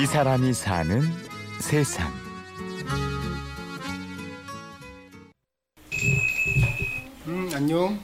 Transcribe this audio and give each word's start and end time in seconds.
이 0.00 0.06
사람이 0.06 0.52
사는 0.52 1.00
세상. 1.60 2.06
음 7.26 7.50
안녕. 7.52 7.98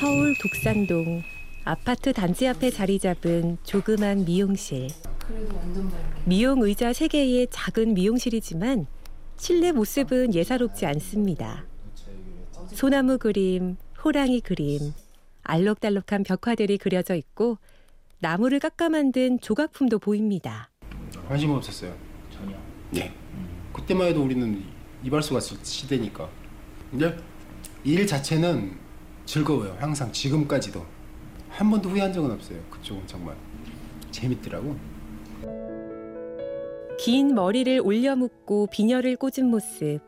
서울 0.00 0.34
독산동 0.42 1.22
아파트 1.62 2.12
단지 2.12 2.48
앞에 2.48 2.70
자리 2.70 2.98
잡은 2.98 3.58
조그만 3.62 4.24
미용실. 4.24 4.88
미용 6.24 6.62
의자 6.62 6.90
3개의 6.90 7.46
작은 7.48 7.94
미용실이지만 7.94 8.88
실내 9.36 9.70
모습은 9.70 10.34
예사롭지 10.34 10.86
않습니다. 10.86 11.64
소나무 12.72 13.18
그림, 13.18 13.76
호랑이 14.04 14.40
그림, 14.40 14.92
알록달록한 15.44 16.24
벽화들이 16.24 16.78
그려져 16.78 17.14
있고 17.14 17.58
나무를 18.18 18.58
깎아 18.60 18.88
만든 18.88 19.38
조각품도 19.40 19.98
보입니다. 19.98 20.70
관심 21.28 21.50
없었어요. 21.50 21.94
전혀. 22.30 22.56
네. 22.90 23.12
그때만 23.72 24.08
해도 24.08 24.22
우리는 24.22 24.62
이발소 25.04 25.34
갔을 25.34 25.58
시대니까. 25.62 26.28
근데 26.90 27.16
일 27.84 28.06
자체는 28.06 28.72
즐거워요. 29.26 29.76
항상 29.78 30.10
지금까지도 30.12 30.84
한 31.50 31.70
번도 31.70 31.90
후회한 31.90 32.12
적은 32.12 32.30
없어요. 32.30 32.58
그쪽은 32.70 33.06
정말 33.06 33.36
재밌더라고. 34.10 34.76
긴 36.98 37.34
머리를 37.34 37.80
올려 37.84 38.16
묶고 38.16 38.68
비녀를 38.68 39.16
꽂은 39.16 39.50
모습. 39.50 40.00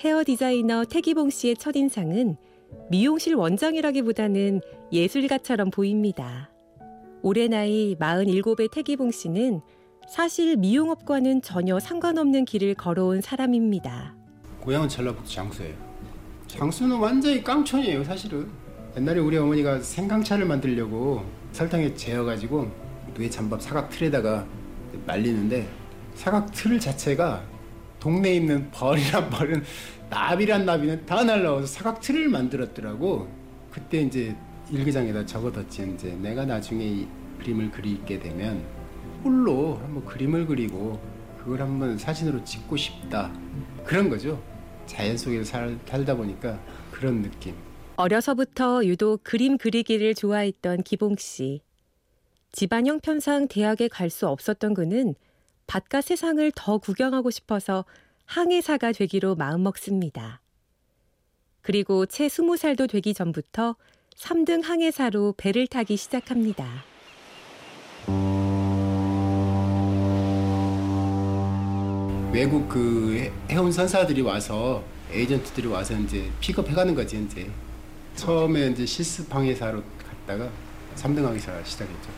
헤어 0.00 0.22
디자이너 0.24 0.84
태기봉 0.84 1.30
씨의 1.30 1.56
첫인상은 1.56 2.36
미용실 2.90 3.34
원장이라기보다는 3.34 4.60
예술가처럼 4.92 5.70
보입니다. 5.70 6.50
올해 7.22 7.48
나이 7.48 7.96
47의 7.98 8.70
태기봉 8.70 9.10
씨는 9.10 9.60
사실 10.08 10.56
미용업과는 10.56 11.42
전혀 11.42 11.78
상관없는 11.78 12.44
길을 12.44 12.74
걸어온 12.74 13.20
사람입니다. 13.20 14.14
고향은 14.60 14.88
전라북도 14.88 15.28
장수예요. 15.28 15.74
장수는 16.46 16.96
완전히 16.96 17.42
깡촌이에요, 17.42 18.04
사실은. 18.04 18.48
옛날에 18.96 19.20
우리 19.20 19.36
어머니가 19.36 19.80
생강차를 19.80 20.46
만들려고 20.46 21.24
설탕에 21.52 21.94
재어가지고 21.94 22.70
뇌 23.14 23.28
잠밥 23.28 23.60
사각 23.60 23.90
틀에다가 23.90 24.46
말리는데 25.06 25.68
사각 26.14 26.50
틀 26.52 26.80
자체가 26.80 27.42
동네에 28.00 28.36
있는 28.36 28.70
벌이란 28.70 29.28
벌은 29.28 29.62
나비란 30.08 30.64
나비는 30.64 31.04
다 31.04 31.22
날라와서 31.22 31.66
사각 31.66 32.00
틀을 32.00 32.28
만들었더라고. 32.28 33.28
그때 33.70 34.00
이제 34.00 34.34
일기장에다 34.70 35.24
적어뒀지 35.24 35.94
이제 35.94 36.10
내가 36.16 36.44
나중에 36.44 36.84
이 36.84 37.08
그림을 37.38 37.70
그리게 37.70 38.18
되면 38.18 38.64
홀로 39.24 39.76
한번 39.76 40.04
그림을 40.04 40.46
그리고 40.46 41.00
그걸 41.38 41.62
한번 41.62 41.96
사진으로 41.96 42.44
찍고 42.44 42.76
싶다 42.76 43.32
그런 43.84 44.08
거죠. 44.08 44.42
자연 44.86 45.16
속에서 45.16 45.44
살, 45.44 45.78
살다 45.86 46.14
보니까 46.16 46.60
그런 46.90 47.22
느낌. 47.22 47.54
어려서부터 47.96 48.84
유독 48.84 49.22
그림 49.24 49.58
그리기를 49.58 50.14
좋아했던 50.14 50.82
기봉 50.82 51.16
씨. 51.18 51.62
집안 52.52 52.86
형편상 52.86 53.48
대학에 53.48 53.88
갈 53.88 54.10
수 54.10 54.26
없었던 54.28 54.74
그는 54.74 55.14
바깥 55.66 56.04
세상을 56.04 56.50
더 56.54 56.78
구경하고 56.78 57.30
싶어서 57.30 57.84
항해사가 58.24 58.92
되기로 58.92 59.34
마음먹습니다. 59.36 60.40
그리고 61.60 62.06
채 62.06 62.28
스무 62.28 62.56
살도 62.56 62.86
되기 62.86 63.12
전부터 63.12 63.76
3등 64.22 64.62
항해사로 64.64 65.34
배를 65.36 65.66
타기 65.68 65.96
시작합니다. 65.96 66.66
외국 72.32 72.68
그 72.68 73.16
해- 73.18 73.32
해운 73.54 73.72
선사들이 73.72 74.20
와서 74.22 74.82
에이전트들이 75.12 75.66
와서 75.68 75.94
이제 75.98 76.30
픽업해가는 76.40 76.94
거지 76.94 77.22
이제 77.24 77.50
처음에 78.16 78.68
이제 78.68 78.84
실습 78.84 79.34
항해사로 79.34 79.82
갔다가 80.06 80.50
3등 80.96 81.24
항해사 81.24 81.64
시작했죠. 81.64 82.10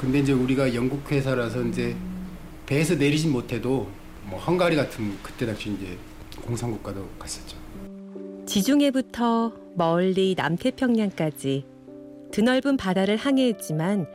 근데 0.00 0.18
이제 0.18 0.32
우리가 0.32 0.74
영국 0.74 1.10
회사라서 1.10 1.62
이제 1.64 1.96
배에서 2.66 2.94
내리진 2.96 3.30
못해도 3.32 3.88
뭐 4.24 4.38
헝가리 4.40 4.74
같은 4.76 5.16
그때 5.22 5.46
당시 5.46 5.70
이제 5.72 5.96
공산국가도 6.42 7.08
갔었죠. 7.18 7.56
지중해부터 8.46 9.52
멀리 9.74 10.34
남태평양까지 10.36 11.66
드넓은 12.30 12.76
바다를 12.76 13.16
항해했지만 13.16 14.06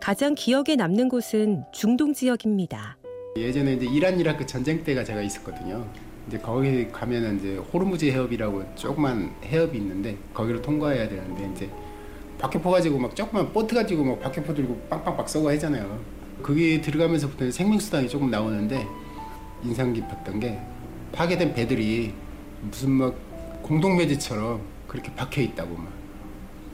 가장 0.00 0.34
기억에 0.34 0.76
남는 0.76 1.08
곳은 1.08 1.64
중동 1.72 2.14
지역입니다. 2.14 2.96
예전에 3.36 3.74
이제 3.74 3.86
이란 3.86 4.20
이라크 4.20 4.46
전쟁 4.46 4.84
때가 4.84 5.02
제가 5.02 5.20
있었거든요. 5.22 5.84
이제 6.28 6.38
거기 6.38 6.88
가면은 6.92 7.38
이제 7.38 7.56
호르무즈 7.56 8.04
해협이라고 8.04 8.62
조그만 8.76 9.34
해협이 9.44 9.76
있는데 9.78 10.16
거기를 10.32 10.62
통과해야 10.62 11.08
되는데 11.08 11.50
이제 11.52 11.70
박격포 12.38 12.70
가지고 12.70 12.98
막 12.98 13.16
조그만 13.16 13.52
보트 13.52 13.74
가지고 13.74 14.04
막 14.04 14.20
박격포 14.20 14.54
들고 14.54 14.80
빵빵빵 14.90 15.26
쏘고 15.26 15.50
하잖아요. 15.50 16.00
거기 16.40 16.80
들어가면서부터 16.80 17.50
생명수당이 17.50 18.08
조금 18.08 18.30
나오는데 18.30 18.86
인상 19.64 19.92
깊었던 19.92 20.38
게 20.38 20.60
파괴된 21.12 21.54
배들이 21.54 22.12
무슨 22.62 22.90
막 22.92 23.31
공동묘지처럼 23.62 24.60
그렇게 24.86 25.14
박혀 25.14 25.40
있다고 25.40 25.76
막 25.76 25.92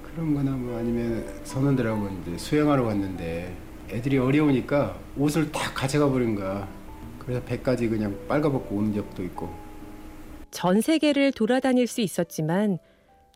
그런 0.02 0.34
거나 0.34 0.50
뭐 0.52 0.78
아니면 0.78 1.24
선원들하고 1.44 2.08
이제 2.22 2.38
수영하러 2.38 2.84
갔는데 2.84 3.54
애들이 3.90 4.18
어려우니까 4.18 4.98
옷을 5.16 5.50
다 5.52 5.72
가져가 5.72 6.10
버린 6.10 6.34
거야. 6.34 6.68
그래서 7.18 7.42
배까지 7.44 7.88
그냥 7.88 8.18
빨가벗고 8.26 8.74
오는 8.74 8.92
적도 8.94 9.22
있고. 9.22 9.48
전 10.50 10.80
세계를 10.80 11.32
돌아다닐 11.32 11.86
수 11.86 12.00
있었지만 12.00 12.78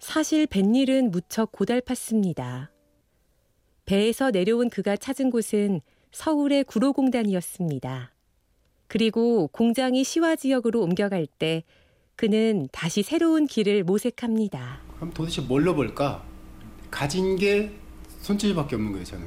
사실 0.00 0.46
뱃일은 0.46 1.10
무척 1.10 1.52
고달팠습니다. 1.52 2.68
배에서 3.84 4.30
내려온 4.30 4.70
그가 4.70 4.96
찾은 4.96 5.30
곳은 5.30 5.80
서울의 6.10 6.64
구로공단이었습니다. 6.64 8.12
그리고 8.88 9.48
공장이 9.48 10.04
시화 10.04 10.36
지역으로 10.36 10.82
옮겨갈 10.82 11.26
때 11.26 11.64
그는 12.16 12.68
다시 12.72 13.02
새로운 13.02 13.46
길을 13.46 13.84
모색합니다. 13.84 14.80
그럼 14.96 15.12
도대체 15.12 15.42
뭘로 15.42 15.74
볼까? 15.74 16.22
가진 16.90 17.36
게 17.36 17.72
손재주밖에 18.20 18.76
없는 18.76 18.92
거예요, 18.92 19.04
저는. 19.04 19.26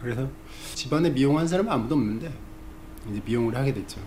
그래서 0.00 0.28
집안에 0.74 1.10
미용한 1.10 1.48
사람 1.48 1.68
아무도 1.68 1.94
없는데 1.94 2.30
이제 3.10 3.20
미용을 3.24 3.56
하게 3.56 3.72
됐죠. 3.72 4.00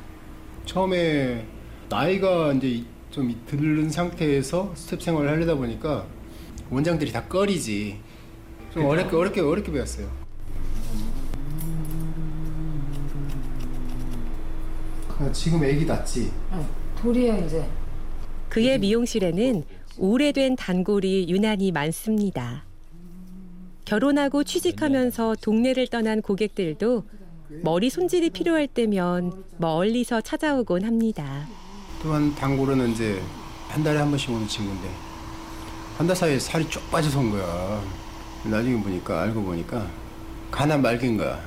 처음에 0.65 1.45
나이가 1.89 2.53
이제 2.53 2.83
좀 3.09 3.33
들은 3.47 3.89
상태에서 3.89 4.73
스텝 4.75 5.01
생활을 5.01 5.29
하려다 5.29 5.55
보니까 5.55 6.05
원장들이 6.69 7.11
다 7.11 7.23
꺼리지. 7.27 7.99
좀 8.73 8.85
어렵게 8.85 9.15
어렵게 9.15 9.41
어렵게 9.41 9.71
배웠어요. 9.71 10.07
아, 15.19 15.31
지금 15.31 15.63
애기 15.63 15.85
낳지. 15.85 16.31
돌이에요 17.01 17.43
이제. 17.45 17.67
그의 18.57 18.79
미용실에는 18.79 19.65
오래된 19.99 20.55
단골이 20.55 21.27
유난히 21.29 21.71
많습니다. 21.71 22.63
결혼하고 23.85 24.43
취직하면서 24.43 25.35
동네를 25.43 25.85
떠난 25.89 26.23
고객들도 26.23 27.03
머리 27.61 27.91
손질이 27.91 28.31
필요할 28.31 28.65
때면 28.65 29.43
멀리서 29.59 30.21
찾아오곤 30.21 30.85
합니다. 30.85 31.47
또한 32.01 32.33
단골은 32.33 32.93
이제 32.93 33.21
한 33.67 33.83
달에 33.83 33.99
한 33.99 34.09
번씩 34.09 34.31
오는 34.31 34.47
친구인데 34.47 34.89
한 35.95 36.07
달 36.07 36.15
사이에 36.15 36.39
살이 36.39 36.67
쭉 36.67 36.81
빠져서 36.89 37.19
온 37.19 37.29
거야. 37.29 37.83
나중에 38.43 38.81
보니까 38.81 39.21
알고 39.21 39.43
보니까 39.43 39.87
가나 40.49 40.79
말긴 40.79 41.17
거야. 41.17 41.39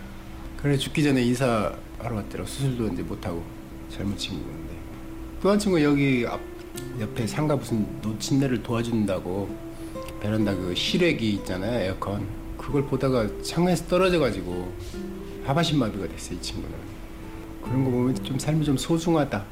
그래 0.57 0.77
죽기 0.77 1.03
전에 1.03 1.25
인사하러 1.25 2.15
왔더라. 2.15 2.45
수술도 2.47 2.87
이제 2.93 3.03
못 3.03 3.27
하고 3.27 3.43
젊은 3.89 4.17
친구인데 4.17 4.75
또 5.43 5.51
한 5.51 5.59
친구 5.59 5.83
여기 5.83 6.25
앞 6.25 6.39
옆에 7.01 7.27
상가 7.27 7.57
무슨 7.57 7.87
노친네를 8.03 8.63
도와준다고 8.63 9.49
베란다 10.21 10.55
그 10.55 10.75
실외기 10.75 11.33
있잖아요 11.35 11.81
에어컨. 11.81 12.27
그걸 12.59 12.85
보다가 12.85 13.27
창에서 13.43 13.87
떨어져가지고 13.87 14.73
하반신 15.45 15.79
마비가 15.79 16.07
됐어 16.07 16.35
이 16.35 16.41
친구는. 16.41 16.77
그런 17.63 17.85
거 17.85 17.91
보면 17.91 18.15
좀 18.23 18.39
삶이 18.39 18.65
좀 18.65 18.77
소중하다. 18.77 19.45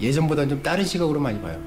예전보다는 0.00 0.48
좀 0.48 0.62
다른 0.62 0.84
시각으로 0.84 1.20
많이 1.20 1.40
봐요. 1.40 1.60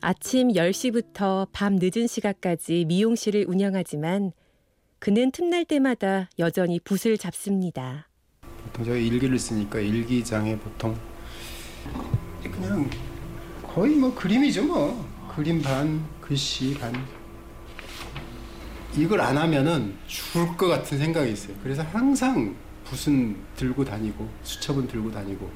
아침 0.00 0.48
10시부터 0.48 1.48
밤 1.52 1.78
늦은 1.80 2.06
시각까지 2.06 2.84
미용실을 2.86 3.46
운영하지만 3.48 4.32
그는 5.00 5.30
틈날 5.32 5.64
때마다 5.64 6.28
여전히 6.38 6.78
붓을 6.78 7.18
잡습니다. 7.18 8.08
보통 8.64 8.84
제가 8.84 8.96
일기를 8.96 9.38
쓰니까 9.38 9.80
일기장에 9.80 10.56
보통 10.56 10.96
그냥 12.58 12.90
거의 13.62 13.94
뭐 13.96 14.14
그림이죠 14.14 14.64
뭐 14.64 15.06
그림 15.34 15.62
반 15.62 16.04
글씨 16.20 16.74
반 16.74 16.92
이걸 18.96 19.20
안 19.20 19.38
하면은 19.38 19.94
죽을 20.06 20.56
것 20.56 20.66
같은 20.66 20.98
생각이 20.98 21.30
있어요. 21.30 21.54
그래서 21.62 21.82
항상 21.82 22.56
붓은 22.84 23.36
들고 23.54 23.84
다니고 23.84 24.28
수첩은 24.42 24.88
들고 24.88 25.12
다니고 25.12 25.48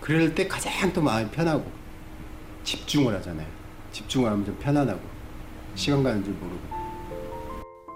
그럴 0.00 0.34
때 0.34 0.46
가장 0.46 0.92
또 0.92 1.02
마음이 1.02 1.30
편하고 1.30 1.64
집중을 2.62 3.14
하잖아요. 3.16 3.46
집중을 3.92 4.30
하면 4.30 4.44
좀 4.44 4.56
편안하고 4.60 5.00
시간 5.74 6.02
가는 6.02 6.22
줄 6.22 6.32
모르고 6.34 6.60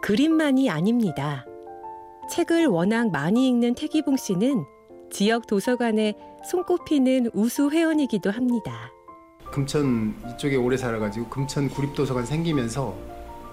그림만이 0.02 0.68
아닙니다. 0.70 1.44
책을 2.30 2.66
워낙 2.66 3.10
많이 3.10 3.46
읽는 3.48 3.74
태기봉 3.74 4.16
씨는 4.16 4.64
지역 5.14 5.46
도서관에 5.46 6.14
손꼽히는 6.44 7.30
우수 7.34 7.70
회원이기도 7.70 8.32
합니다. 8.32 8.90
금천 9.52 10.16
이쪽에 10.34 10.56
오래 10.56 10.76
살아가지고 10.76 11.28
금천 11.28 11.68
구립도서관 11.68 12.26
생기면서 12.26 12.98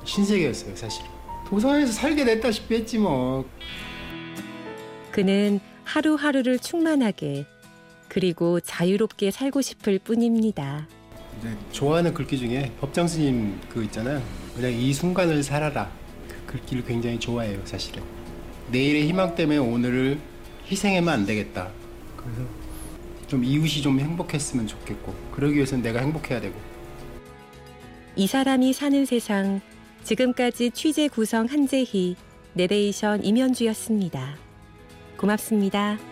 신세계였어요 0.03 0.75
사실. 0.75 1.05
도서관에서 1.45 1.91
살게 1.91 2.25
됐다시피 2.25 2.73
했지 2.73 2.97
뭐. 2.97 3.45
그는 5.11 5.59
하루하루를 5.83 6.57
충만하게 6.57 7.45
그리고 8.07 8.59
자유롭게 8.59 9.29
살고 9.29 9.61
싶을 9.61 9.99
뿐입니다. 9.99 10.87
이제 11.37 11.55
좋아하는 11.71 12.15
글귀 12.15 12.39
중에 12.39 12.71
법정 12.79 13.07
스님 13.07 13.59
그 13.69 13.83
있잖아요. 13.83 14.19
그냥 14.55 14.71
이 14.71 14.91
순간을 14.91 15.43
살아라. 15.43 15.91
그 16.27 16.53
글귀를 16.53 16.85
굉장히 16.85 17.19
좋아해요 17.19 17.63
사실은. 17.65 18.01
내일의 18.71 19.07
희망 19.07 19.35
때문에 19.35 19.59
오늘을 19.59 20.31
희생하면 20.71 21.13
안 21.13 21.25
되겠다. 21.25 21.69
그래서 22.15 22.41
좀 23.27 23.44
이웃이 23.44 23.81
좀 23.81 24.00
행복했으면 24.00 24.68
좋겠고 24.68 25.13
그러기 25.31 25.56
위해서는 25.56 25.83
내가 25.83 26.00
행복해야 26.00 26.41
되고 26.41 26.56
이 28.15 28.27
사람이 28.27 28.73
사는 28.73 29.06
세상 29.06 29.62
지금까지 30.03 30.71
취재 30.71 31.07
구성 31.07 31.45
한재희 31.45 32.15
내레이션 32.53 33.23
임현주였습니다. 33.23 34.35
고맙습니다. 35.18 36.10